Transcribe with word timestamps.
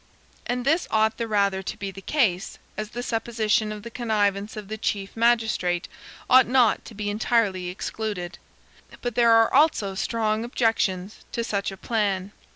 And 0.47 0.65
this 0.65 0.87
ought 0.89 1.17
the 1.17 1.27
rather 1.27 1.61
to 1.61 1.77
be 1.77 1.91
the 1.91 2.01
case, 2.01 2.57
as 2.75 2.89
the 2.89 3.03
supposition 3.03 3.71
of 3.71 3.83
the 3.83 3.91
connivance 3.91 4.57
of 4.57 4.67
the 4.67 4.75
Chief 4.79 5.15
Magistrate 5.15 5.87
ought 6.27 6.47
not 6.47 6.83
to 6.85 6.95
be 6.95 7.07
entirely 7.11 7.67
excluded. 7.69 8.39
But 9.03 9.13
there 9.13 9.29
are 9.31 9.53
also 9.53 9.93
strong 9.93 10.43
objections 10.43 11.19
to 11.33 11.43
such 11.43 11.71
a 11.71 11.77
plan. 11.77 12.31